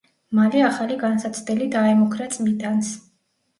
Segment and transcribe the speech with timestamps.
[0.37, 2.93] მალე ახალი განსაცდელი დაემუქრა წმიდანს.